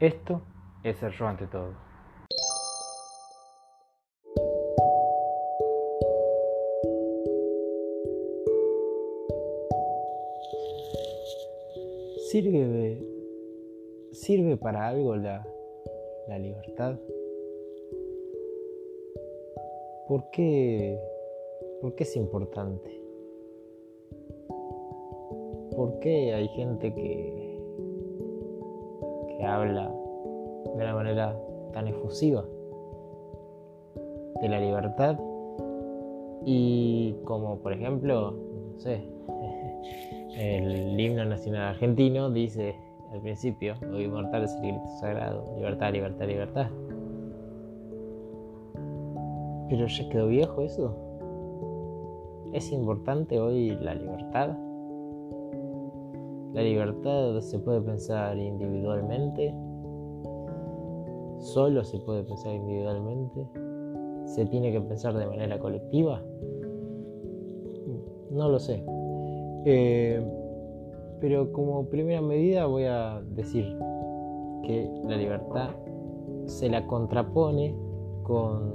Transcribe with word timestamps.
Esto 0.00 0.42
es 0.82 1.00
el 1.04 1.12
yo 1.12 1.26
ante 1.28 1.46
todo. 1.46 1.72
¿Sirve, 12.28 13.06
¿Sirve 14.10 14.56
para 14.56 14.88
algo 14.88 15.14
la, 15.14 15.46
la 16.26 16.38
libertad? 16.40 16.98
¿Por 20.08 20.28
qué, 20.30 20.98
¿Por 21.80 21.94
qué 21.94 22.02
es 22.02 22.16
importante? 22.16 23.00
¿Por 25.76 26.00
qué 26.00 26.34
hay 26.34 26.48
gente 26.48 26.92
que, 26.92 27.43
habla 29.46 29.90
de 30.64 30.84
una 30.84 30.94
manera 30.94 31.36
tan 31.72 31.88
efusiva 31.88 32.44
de 34.40 34.48
la 34.48 34.60
libertad? 34.60 35.18
Y 36.44 37.14
como 37.24 37.58
por 37.58 37.72
ejemplo, 37.72 38.32
no 38.32 38.78
sé, 38.78 39.02
el 40.36 40.98
himno 40.98 41.24
nacional 41.24 41.68
argentino 41.68 42.30
dice 42.30 42.74
al 43.12 43.20
principio, 43.20 43.74
hoy 43.92 44.08
mortal 44.08 44.44
es 44.44 44.52
el 44.54 44.62
grito 44.62 44.86
sagrado, 45.00 45.54
libertad, 45.56 45.92
libertad, 45.92 46.26
libertad. 46.26 46.66
Pero 49.68 49.86
ya 49.86 50.08
quedó 50.08 50.26
viejo 50.26 50.62
eso. 50.62 50.96
¿Es 52.52 52.70
importante 52.72 53.40
hoy 53.40 53.76
la 53.80 53.94
libertad? 53.94 54.56
La 56.54 56.62
libertad 56.62 57.40
se 57.40 57.58
puede 57.58 57.80
pensar 57.80 58.38
individualmente. 58.38 59.52
Solo 61.40 61.82
se 61.82 61.98
puede 61.98 62.22
pensar 62.22 62.54
individualmente. 62.54 63.46
Se 64.24 64.46
tiene 64.46 64.70
que 64.70 64.80
pensar 64.80 65.14
de 65.14 65.26
manera 65.26 65.58
colectiva. 65.58 66.22
No 68.30 68.48
lo 68.48 68.58
sé. 68.60 68.84
Eh, 69.66 70.24
pero 71.20 71.52
como 71.52 71.86
primera 71.86 72.20
medida 72.20 72.66
voy 72.66 72.84
a 72.84 73.20
decir 73.34 73.76
que 74.62 74.88
la 75.04 75.16
libertad 75.16 75.70
se 76.46 76.68
la 76.68 76.86
contrapone 76.86 77.74
con 78.22 78.72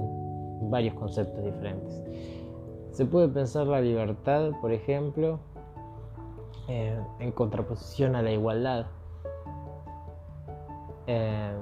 varios 0.70 0.94
conceptos 0.96 1.42
diferentes. 1.44 2.02
Se 2.90 3.06
puede 3.06 3.28
pensar 3.28 3.66
la 3.66 3.80
libertad, 3.80 4.50
por 4.60 4.72
ejemplo, 4.72 5.40
eh, 6.70 6.96
en 7.18 7.32
contraposición 7.32 8.14
a 8.14 8.22
la 8.22 8.30
igualdad. 8.30 8.86
Eh, 11.08 11.52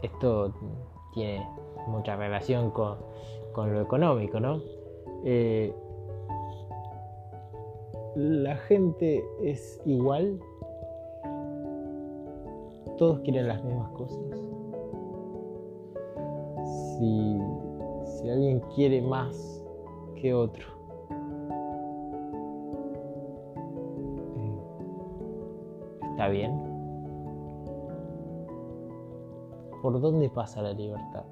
esto 0.00 0.54
tiene 1.12 1.46
mucha 1.86 2.16
relación 2.16 2.70
con, 2.70 2.96
lo 3.54 3.80
económico, 3.82 4.40
¿no? 4.40 4.62
la 8.14 8.56
gente 8.56 9.22
es 9.42 9.80
igual, 9.84 10.40
todos 12.96 13.20
quieren 13.20 13.48
las 13.48 13.62
mismas 13.62 13.90
cosas. 13.90 14.18
Si, 16.96 17.38
alguien 18.30 18.60
quiere 18.74 19.02
más 19.02 19.62
que 20.16 20.32
otro, 20.32 20.66
¿está 26.18 26.30
bien? 26.30 26.50
¿Por 29.80 30.00
dónde 30.00 30.28
pasa 30.28 30.60
la 30.60 30.72
libertad? 30.72 31.22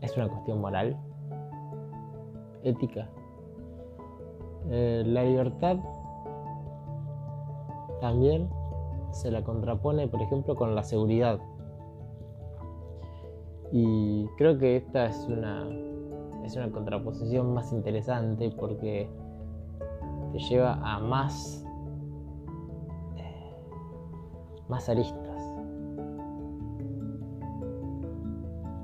¿Es 0.00 0.16
una 0.16 0.28
cuestión 0.28 0.60
moral? 0.60 0.96
ética. 2.64 3.08
Eh, 4.68 5.04
la 5.06 5.22
libertad 5.22 5.76
también 8.00 8.48
se 9.12 9.30
la 9.30 9.44
contrapone, 9.44 10.08
por 10.08 10.20
ejemplo, 10.22 10.56
con 10.56 10.74
la 10.74 10.82
seguridad. 10.82 11.38
Y 13.70 14.26
creo 14.36 14.58
que 14.58 14.76
esta 14.76 15.06
es 15.06 15.24
una, 15.28 15.68
es 16.44 16.56
una 16.56 16.72
contraposición 16.72 17.54
más 17.54 17.72
interesante 17.72 18.50
porque 18.50 19.08
lleva 20.38 20.74
a 20.82 20.98
más, 21.00 21.64
más 24.68 24.88
aristas. 24.88 25.42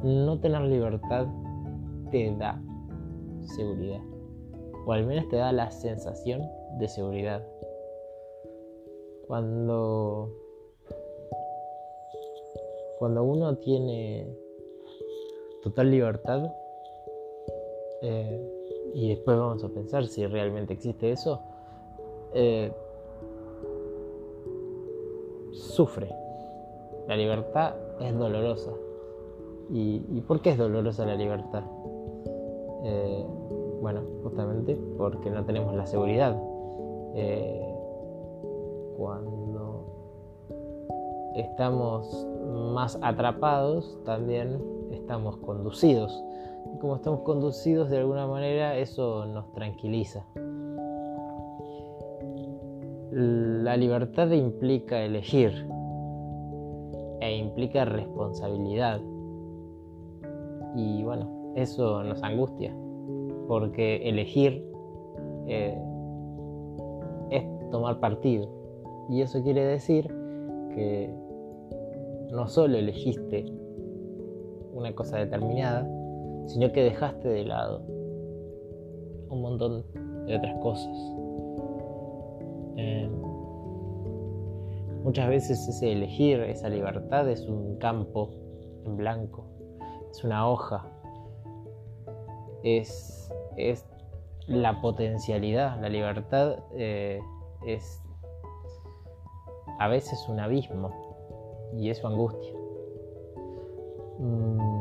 No 0.02 0.38
tener 0.40 0.62
libertad 0.62 1.26
te 2.10 2.34
da 2.36 2.60
seguridad. 3.56 4.00
O 4.86 4.92
al 4.92 5.06
menos 5.06 5.28
te 5.28 5.36
da 5.36 5.52
la 5.52 5.70
sensación 5.70 6.42
de 6.78 6.88
seguridad. 6.88 7.46
Cuando, 9.26 10.30
cuando 12.98 13.24
uno 13.24 13.56
tiene 13.56 14.28
total 15.62 15.90
libertad, 15.90 16.52
eh, 18.02 18.53
y 18.94 19.08
después 19.08 19.36
vamos 19.36 19.62
a 19.64 19.68
pensar 19.68 20.06
si 20.06 20.26
realmente 20.26 20.72
existe 20.72 21.10
eso, 21.10 21.40
eh, 22.32 22.72
sufre. 25.52 26.14
La 27.08 27.16
libertad 27.16 27.74
es 28.00 28.16
dolorosa. 28.16 28.70
¿Y, 29.70 30.04
¿Y 30.08 30.20
por 30.20 30.40
qué 30.40 30.50
es 30.50 30.58
dolorosa 30.58 31.04
la 31.04 31.16
libertad? 31.16 31.64
Eh, 32.84 33.26
bueno, 33.80 34.02
justamente 34.22 34.78
porque 34.96 35.30
no 35.30 35.44
tenemos 35.44 35.74
la 35.74 35.86
seguridad. 35.86 36.40
Eh, 37.14 37.74
cuando 38.96 39.84
estamos 41.34 42.26
más 42.72 42.98
atrapados, 43.02 43.98
también 44.04 44.62
estamos 44.92 45.36
conducidos. 45.38 46.22
Como 46.80 46.96
estamos 46.96 47.20
conducidos 47.20 47.90
de 47.90 47.98
alguna 47.98 48.26
manera, 48.26 48.76
eso 48.76 49.26
nos 49.26 49.50
tranquiliza. 49.52 50.26
La 53.10 53.76
libertad 53.76 54.30
implica 54.30 55.02
elegir 55.02 55.66
e 57.20 57.36
implica 57.38 57.84
responsabilidad. 57.84 59.00
Y 60.76 61.02
bueno, 61.04 61.52
eso 61.54 62.02
nos 62.02 62.22
angustia, 62.22 62.74
porque 63.46 64.08
elegir 64.08 64.64
eh, 65.46 65.78
es 67.30 67.44
tomar 67.70 68.00
partido. 68.00 68.48
Y 69.08 69.20
eso 69.20 69.42
quiere 69.42 69.64
decir 69.64 70.08
que 70.74 71.14
no 72.32 72.48
solo 72.48 72.76
elegiste 72.76 73.44
una 74.72 74.94
cosa 74.94 75.18
determinada, 75.18 75.88
sino 76.46 76.72
que 76.72 76.82
dejaste 76.82 77.28
de 77.28 77.44
lado 77.44 77.82
un 79.30 79.40
montón 79.40 79.84
de 80.26 80.36
otras 80.36 80.58
cosas. 80.60 80.96
Eh, 82.76 83.08
muchas 85.02 85.28
veces 85.28 85.68
ese 85.68 85.92
elegir, 85.92 86.40
esa 86.40 86.68
libertad 86.68 87.28
es 87.28 87.46
un 87.48 87.76
campo 87.78 88.30
en 88.84 88.96
blanco, 88.96 89.44
es 90.10 90.22
una 90.24 90.48
hoja 90.48 90.90
es, 92.64 93.30
es 93.56 93.86
la 94.46 94.80
potencialidad, 94.80 95.80
la 95.80 95.88
libertad 95.88 96.58
eh, 96.74 97.20
es 97.66 98.02
a 99.78 99.88
veces 99.88 100.26
un 100.28 100.40
abismo 100.40 100.90
y 101.76 101.90
eso 101.90 102.08
angustia. 102.08 102.52
Mm. 104.18 104.73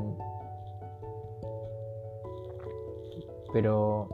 Pero 3.54 4.10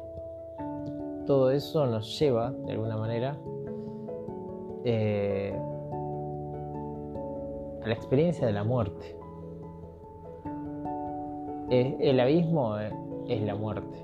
todo 1.25 1.51
eso 1.51 1.87
nos 1.87 2.19
lleva, 2.19 2.51
de 2.51 2.73
alguna 2.73 2.97
manera, 2.97 3.37
eh, 4.83 5.57
a 7.83 7.87
la 7.87 7.93
experiencia 7.93 8.45
de 8.45 8.53
la 8.53 8.63
muerte. 8.63 9.15
El 11.69 12.19
abismo 12.19 12.77
eh, 12.79 12.91
es 13.27 13.41
la 13.43 13.55
muerte. 13.55 13.97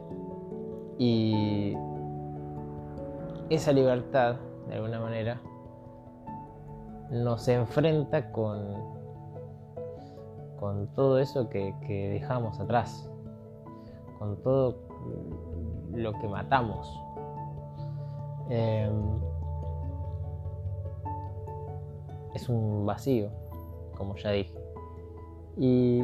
Y 0.98 1.76
esa 3.50 3.72
libertad, 3.74 4.36
de 4.70 4.76
alguna 4.76 5.00
manera, 5.00 5.42
nos 7.12 7.48
enfrenta 7.48 8.32
con, 8.32 8.60
con 10.60 10.88
todo 10.96 11.20
eso 11.20 11.50
que, 11.50 11.74
dejamos 11.88 12.60
atrás, 12.60 13.10
con 14.20 14.42
todo 14.42 14.78
lo 15.94 16.13
que 16.13 16.28
matamos. 16.28 16.88
Em, 18.50 18.94
es 22.34 22.50
un 22.50 22.86
vacío, 22.86 23.30
como 23.98 24.16
ya 24.18 24.31
dije. 24.31 24.54
Y 25.57 26.04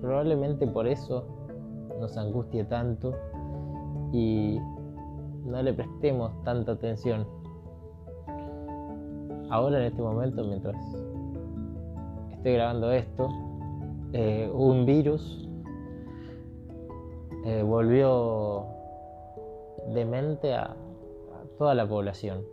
probablemente 0.00 0.66
por 0.66 0.86
eso 0.86 1.24
nos 1.98 2.16
angustie 2.16 2.64
tanto 2.64 3.14
y 4.12 4.60
no 5.44 5.62
le 5.62 5.72
prestemos 5.72 6.32
tanta 6.44 6.72
atención. 6.72 7.26
Ahora 9.48 9.78
en 9.78 9.84
este 9.84 10.02
momento, 10.02 10.44
mientras 10.44 10.76
estoy 12.32 12.54
grabando 12.54 12.92
esto, 12.92 13.28
eh, 14.12 14.50
un 14.52 14.84
virus 14.84 15.45
eh, 17.46 17.62
volvió 17.62 18.66
demente 19.94 20.52
a, 20.52 20.64
a 20.64 20.76
toda 21.58 21.74
la 21.74 21.86
población. 21.86 22.44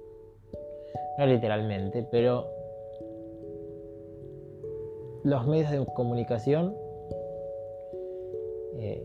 No 1.17 1.25
literalmente, 1.25 2.07
pero 2.11 2.47
los 5.23 5.47
medios 5.47 5.71
de 5.71 5.85
comunicación 5.95 6.75
eh, 8.77 9.01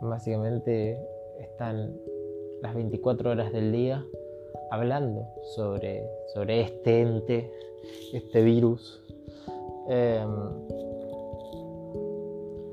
básicamente 0.00 0.98
están 1.40 1.96
las 2.62 2.74
24 2.74 3.30
horas 3.30 3.52
del 3.52 3.72
día 3.72 4.04
hablando 4.70 5.26
sobre, 5.54 6.06
sobre 6.34 6.60
este 6.60 7.00
ente, 7.00 7.50
este 8.12 8.42
virus. 8.42 9.02
Em, 9.88 10.28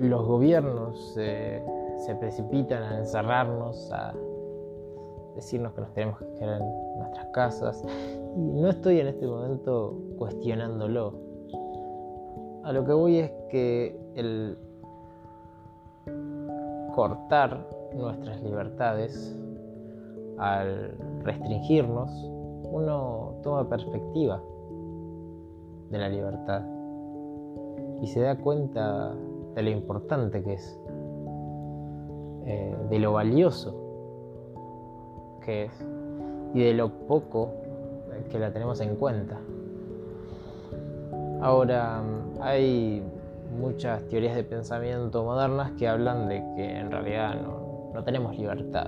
los 0.07 0.25
gobiernos 0.25 1.13
se 1.13 2.15
precipitan 2.19 2.83
a 2.83 2.97
encerrarnos, 2.99 3.91
a 3.91 4.13
decirnos 5.35 5.73
que 5.73 5.81
nos 5.81 5.93
tenemos 5.93 6.19
que 6.19 6.33
quedar 6.35 6.61
en 6.61 6.97
nuestras 6.97 7.27
casas. 7.27 7.83
Y 8.35 8.61
no 8.61 8.69
estoy 8.69 8.99
en 8.99 9.07
este 9.07 9.27
momento 9.27 9.97
cuestionándolo. 10.17 11.13
A 12.63 12.71
lo 12.71 12.85
que 12.85 12.93
voy 12.93 13.17
es 13.17 13.31
que 13.49 13.99
el 14.15 14.57
cortar 16.95 17.67
nuestras 17.93 18.41
libertades, 18.41 19.35
al 20.37 20.95
restringirnos, 21.23 22.11
uno 22.71 23.35
toma 23.43 23.67
perspectiva 23.67 24.41
de 25.89 25.97
la 25.97 26.09
libertad 26.09 26.63
y 28.01 28.07
se 28.07 28.21
da 28.21 28.37
cuenta 28.37 29.13
de 29.55 29.63
lo 29.63 29.69
importante 29.69 30.43
que 30.43 30.53
es, 30.53 30.79
eh, 32.45 32.75
de 32.89 32.99
lo 32.99 33.13
valioso 33.13 33.75
que 35.45 35.65
es 35.65 35.85
y 36.53 36.63
de 36.63 36.73
lo 36.73 36.89
poco 37.07 37.49
que 38.29 38.39
la 38.39 38.51
tenemos 38.51 38.79
en 38.81 38.95
cuenta. 38.95 39.39
Ahora, 41.41 42.03
hay 42.39 43.03
muchas 43.59 44.07
teorías 44.07 44.35
de 44.35 44.43
pensamiento 44.43 45.23
modernas 45.23 45.71
que 45.71 45.87
hablan 45.87 46.27
de 46.27 46.43
que 46.55 46.77
en 46.77 46.91
realidad 46.91 47.41
no, 47.41 48.03
tenemos 48.03 48.37
libertad, 48.37 48.87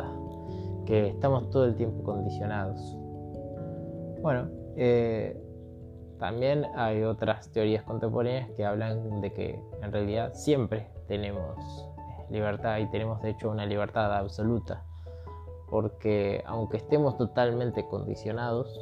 que 0.86 1.07
estamos 1.07 1.50
todo 1.50 1.66
el 1.66 1.75
tiempo 1.75 2.04
condicionados. 2.04 2.98
Bueno, 4.21 4.48
eh, 4.75 5.38
también 6.23 6.65
hay 6.75 7.03
otras 7.03 7.51
teorías 7.51 7.83
contemporáneas 7.83 8.49
que 8.51 8.63
hablan 8.65 9.19
de 9.19 9.33
que 9.33 9.61
en 9.81 9.91
realidad 9.91 10.31
siempre 10.33 10.87
tenemos 11.05 11.85
libertad 12.29 12.77
y 12.77 12.89
tenemos 12.91 13.21
de 13.21 13.31
hecho 13.31 13.49
una 13.49 13.65
libertad 13.65 14.15
absoluta, 14.15 14.85
porque 15.69 16.41
aunque 16.45 16.77
estemos 16.77 17.17
totalmente 17.17 17.85
condicionados, 17.89 18.73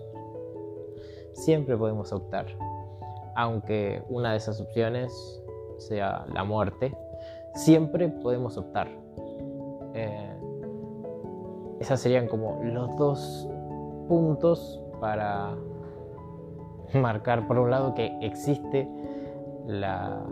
siempre 1.33 1.75
podemos 1.75 2.13
optar, 2.13 2.45
aunque 3.35 4.03
una 4.07 4.33
de 4.33 4.37
esas 4.37 4.61
opciones 4.61 5.41
sea 5.79 6.27
la 6.31 6.43
muerte, 6.43 6.95
siempre 7.55 8.07
podemos 8.07 8.55
optar. 8.55 8.87
Eh, 9.95 10.35
esas 11.79 11.99
serían 12.01 12.27
como 12.27 12.61
los 12.63 12.95
dos 12.97 13.49
puntos 14.07 14.79
para 14.99 15.55
marcar 16.93 17.47
por 17.47 17.59
un 17.59 17.71
lado 17.71 17.93
que 17.93 18.17
existe 18.21 18.87
la, 19.67 20.23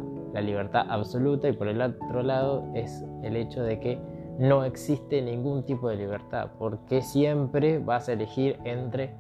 libertad 0.41 0.85
absoluta 0.89 1.50
y 1.50 1.53
por 1.53 1.67
el 1.67 1.81
otro 1.81 2.23
lado 2.23 2.63
es 2.75 3.03
el 3.23 3.35
hecho 3.35 3.61
de 3.61 3.79
que 3.79 4.00
no 4.38 4.63
existe 4.63 5.21
ningún 5.21 5.63
tipo 5.65 5.89
de 5.89 5.97
libertad 5.97 6.51
porque 6.57 7.01
siempre 7.01 7.79
vas 7.79 8.07
a 8.07 8.13
elegir 8.13 8.57
entre 8.63 9.15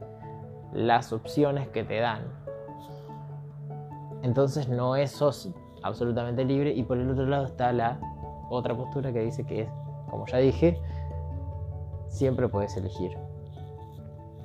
las 0.71 1.11
opciones 1.11 1.67
que 1.69 1.83
te 1.83 1.99
dan. 1.99 2.21
Entonces 4.21 4.69
no 4.69 4.95
es 4.95 5.11
sos 5.11 5.49
absolutamente 5.83 6.45
libre 6.45 6.73
y 6.73 6.83
por 6.83 6.97
el 6.97 7.09
otro 7.09 7.25
lado 7.25 7.45
está 7.45 7.73
la 7.73 7.99
otra 8.49 8.75
postura 8.75 9.11
que 9.11 9.21
dice 9.21 9.45
que 9.45 9.63
es, 9.63 9.69
como 10.09 10.25
ya 10.27 10.37
dije, 10.37 10.79
siempre 12.07 12.47
puedes 12.47 12.75
elegir. 12.77 13.17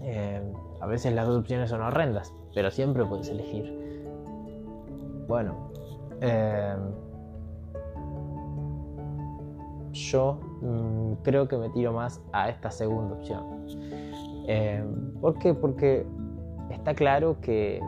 Eh, 0.04 0.40
a 0.80 0.86
veces 0.86 1.14
las 1.14 1.26
dos 1.26 1.38
opciones 1.38 1.70
son 1.70 1.80
horrendas, 1.80 2.32
pero 2.54 2.70
siempre 2.70 3.04
puedes 3.04 3.28
elegir. 3.28 3.72
Bueno, 5.26 5.70
eh, 6.20 6.76
yo 9.92 10.38
mm, 10.60 11.12
creo 11.22 11.48
que 11.48 11.56
me 11.56 11.70
tiro 11.70 11.92
más 11.92 12.20
a 12.32 12.48
esta 12.50 12.70
segunda 12.70 13.14
opción. 13.14 13.66
Eh, 14.46 14.84
¿Por 15.20 15.38
qué? 15.38 15.54
Porque 15.54 16.04
está 16.70 16.94
claro 16.94 17.38
que 17.40 17.80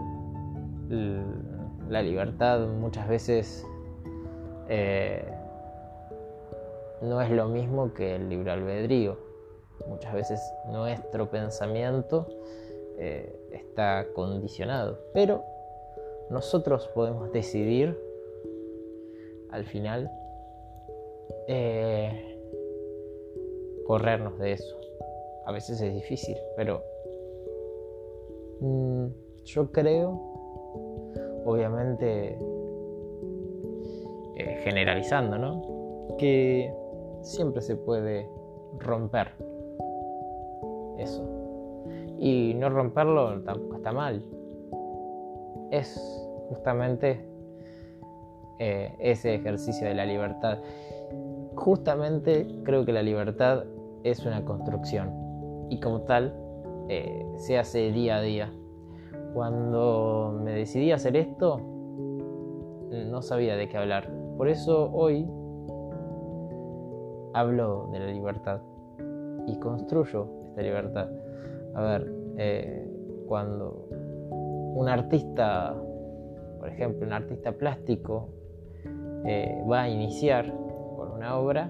la 1.89 2.03
libertad 2.03 2.67
muchas 2.69 3.09
veces 3.09 3.67
eh, 4.69 5.25
no 7.03 7.21
es 7.21 7.31
lo 7.31 7.49
mismo 7.49 7.93
que 7.93 8.17
el 8.17 8.29
libre 8.29 8.53
albedrío. 8.53 9.26
Muchas 9.87 10.15
veces 10.15 10.41
nuestro 10.67 11.31
pensamiento 11.31 12.27
eh, 12.99 13.39
está 13.53 14.07
condicionado, 14.15 14.99
pero 15.13 15.45
nosotros 16.31 16.89
podemos 16.89 17.31
decidir 17.33 17.97
al 19.51 19.65
final 19.65 20.11
eh, 21.47 22.39
corrernos 23.87 24.39
de 24.39 24.53
eso. 24.53 24.77
A 25.45 25.53
veces 25.53 25.81
es 25.81 25.95
difícil, 25.95 26.37
pero 26.57 26.83
mm, 28.61 29.07
yo 29.45 29.71
creo 29.71 30.21
obviamente 31.45 32.39
eh, 34.37 34.61
generalizando, 34.65 35.39
¿no? 35.39 36.17
Que 36.19 36.75
siempre 37.23 37.63
se 37.63 37.77
puede 37.77 38.29
romper 38.79 39.29
eso. 40.99 41.25
Y 42.19 42.55
no 42.55 42.71
romperlo 42.71 43.43
tampoco 43.43 43.77
está 43.77 43.93
mal. 43.93 44.25
Es 45.71 45.99
justamente 46.49 47.25
eh, 48.59 48.95
ese 48.99 49.35
ejercicio 49.35 49.87
de 49.87 49.95
la 49.95 50.07
libertad. 50.07 50.59
Justamente 51.55 52.47
creo 52.65 52.85
que 52.85 52.93
la 52.93 53.03
libertad 53.03 53.65
es 54.03 54.25
una 54.25 54.45
construcción 54.45 55.11
y 55.69 55.81
como 55.81 56.03
tal 56.03 56.35
eh, 56.89 57.27
se 57.37 57.59
hace 57.59 57.91
día 57.91 58.17
a 58.17 58.21
día 58.21 58.53
cuando 59.37 60.41
me 60.43 60.53
decidí 60.53 60.93
hacer 60.93 61.15
esto, 61.15 61.61
no 63.11 63.21
sabía 63.21 63.55
de 63.57 63.69
qué 63.69 63.77
hablar. 63.77 64.11
Por 64.39 64.49
eso 64.49 64.91
hoy 64.95 65.29
hablo 67.35 67.91
de 67.93 67.99
la 67.99 68.07
libertad 68.07 68.63
y 69.47 69.59
construyo 69.59 70.46
esta 70.57 70.63
libertad. 70.63 71.09
A 71.75 71.83
ver, 71.83 72.13
eh, 72.39 72.89
cuando 73.29 73.89
un 73.91 74.89
artista, 74.89 75.75
por 76.59 76.69
ejemplo, 76.69 77.07
un 77.07 77.13
artista 77.13 77.53
plástico, 77.53 78.31
eh, 79.27 79.63
va 79.71 79.83
a 79.83 79.89
iniciar 79.89 80.53
con 80.97 81.13
una 81.13 81.37
obra, 81.37 81.69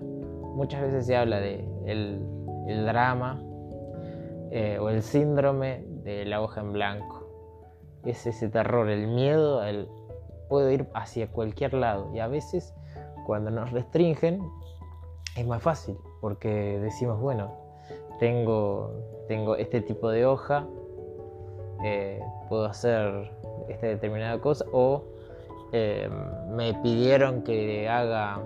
muchas 0.54 0.82
veces 0.82 1.06
se 1.06 1.16
habla 1.16 1.40
de 1.40 1.66
el, 1.86 2.22
drama 2.86 3.42
eh, 4.50 4.78
o 4.80 4.88
el 4.88 5.02
síndrome 5.02 5.84
de 6.04 6.24
la 6.24 6.42
hoja 6.42 6.60
en 6.60 6.72
blanco 6.72 7.26
es 8.04 8.26
ese 8.26 8.48
terror, 8.48 8.88
el 8.88 9.08
miedo 9.08 9.64
el, 9.64 9.88
puede 10.48 10.74
ir 10.74 10.88
hacia 10.94 11.28
cualquier 11.28 11.74
lado 11.74 12.12
y 12.14 12.20
a 12.20 12.28
veces 12.28 12.72
cuando 13.24 13.50
nos 13.50 13.72
restringen 13.72 14.40
es 15.36 15.46
más 15.46 15.62
fácil 15.62 15.96
porque 16.20 16.78
decimos, 16.78 17.20
bueno, 17.20 17.65
tengo, 18.18 18.90
tengo 19.28 19.56
este 19.56 19.80
tipo 19.80 20.10
de 20.10 20.26
hoja, 20.26 20.66
eh, 21.84 22.20
puedo 22.48 22.64
hacer 22.64 23.30
esta 23.68 23.86
determinada 23.86 24.40
cosa 24.40 24.64
o 24.72 25.02
eh, 25.72 26.08
me 26.50 26.74
pidieron 26.74 27.42
que 27.42 27.88
haga 27.88 28.40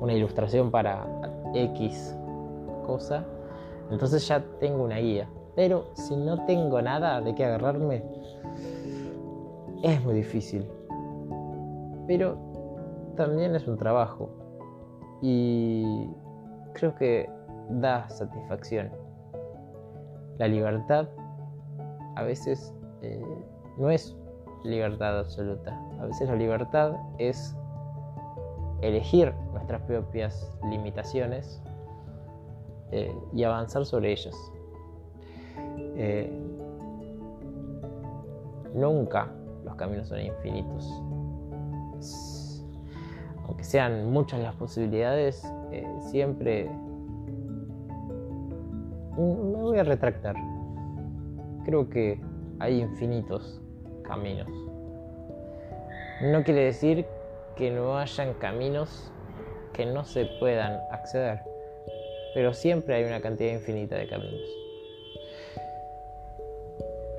una 0.00 0.12
ilustración 0.12 0.70
para 0.70 1.06
X 1.54 2.14
cosa, 2.86 3.24
entonces 3.90 4.26
ya 4.28 4.42
tengo 4.60 4.84
una 4.84 4.98
guía 4.98 5.28
Pero 5.54 5.86
si 5.94 6.16
no 6.16 6.44
tengo 6.46 6.82
nada 6.82 7.20
de 7.20 7.34
qué 7.34 7.44
agarrarme, 7.44 8.02
es 9.82 10.04
muy 10.04 10.14
difícil. 10.14 10.66
Pero 12.06 12.36
también 13.16 13.54
es 13.54 13.66
un 13.68 13.78
trabajo. 13.78 14.30
Y 15.22 16.08
creo 16.72 16.94
que 16.96 17.30
da 17.68 18.08
satisfacción. 18.08 18.90
La 20.38 20.48
libertad 20.48 21.08
a 22.16 22.22
veces 22.22 22.72
eh, 23.02 23.22
no 23.78 23.90
es 23.90 24.16
libertad 24.64 25.18
absoluta. 25.20 25.78
A 26.00 26.06
veces 26.06 26.28
la 26.28 26.36
libertad 26.36 26.96
es 27.18 27.56
elegir 28.80 29.32
nuestras 29.52 29.80
propias 29.82 30.50
limitaciones 30.68 31.62
eh, 32.90 33.14
y 33.32 33.44
avanzar 33.44 33.84
sobre 33.84 34.12
ellas. 34.12 34.36
Eh, 35.96 36.30
nunca 38.74 39.30
los 39.64 39.74
caminos 39.76 40.08
son 40.08 40.20
infinitos. 40.20 41.02
Aunque 43.46 43.64
sean 43.64 44.10
muchas 44.10 44.40
las 44.40 44.54
posibilidades, 44.56 45.46
siempre 46.10 46.70
me 49.16 49.62
voy 49.62 49.78
a 49.78 49.84
retractar. 49.84 50.36
Creo 51.64 51.88
que 51.88 52.20
hay 52.58 52.80
infinitos 52.80 53.60
caminos. 54.02 54.48
No 56.22 56.42
quiere 56.44 56.64
decir 56.64 57.06
que 57.56 57.70
no 57.70 57.98
hayan 57.98 58.34
caminos 58.34 59.10
que 59.72 59.86
no 59.86 60.04
se 60.04 60.26
puedan 60.38 60.80
acceder, 60.90 61.40
pero 62.34 62.52
siempre 62.52 62.94
hay 62.94 63.04
una 63.04 63.20
cantidad 63.20 63.52
infinita 63.52 63.96
de 63.96 64.06
caminos. 64.06 64.64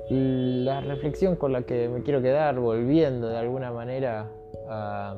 La 0.08 0.80
reflexión 0.80 1.36
con 1.36 1.52
la 1.52 1.62
que 1.62 1.88
me 1.88 2.02
quiero 2.02 2.22
quedar, 2.22 2.58
volviendo 2.58 3.28
de 3.28 3.36
alguna 3.36 3.72
manera 3.72 4.30
a. 4.68 5.16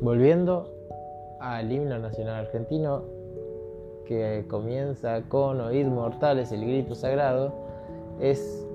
volviendo 0.00 0.72
al 1.40 1.70
himno 1.70 1.98
nacional 1.98 2.46
argentino, 2.46 3.04
que 4.06 4.44
comienza 4.48 5.22
con 5.28 5.60
Oíd 5.60 5.86
mortales 5.86 6.52
el 6.52 6.66
grito 6.66 6.94
sagrado, 6.94 7.52
es. 8.20 8.66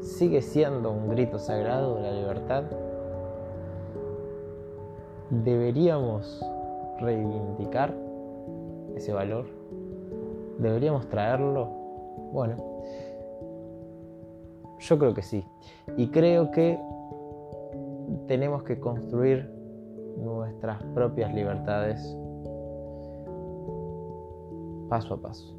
sigue 0.00 0.42
siendo 0.42 0.90
un 0.90 1.08
grito 1.08 1.38
sagrado 1.38 1.96
de 1.96 2.02
la 2.02 2.12
libertad 2.12 2.64
deberíamos 5.42 6.44
reivindicar 7.00 7.94
ese 8.94 9.12
valor, 9.12 9.46
deberíamos 10.58 11.08
traerlo. 11.08 11.68
Bueno, 12.32 12.56
yo 14.78 14.98
creo 14.98 15.14
que 15.14 15.22
sí. 15.22 15.44
Y 15.96 16.08
creo 16.08 16.50
que 16.50 16.78
tenemos 18.26 18.62
que 18.62 18.78
construir 18.78 19.50
nuestras 20.18 20.82
propias 20.94 21.34
libertades 21.34 22.16
passo 24.94 25.14
a 25.14 25.18
passo. 25.18 25.52